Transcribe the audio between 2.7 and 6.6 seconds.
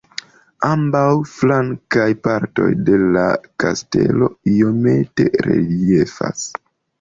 de la kastelo iomete reliefas.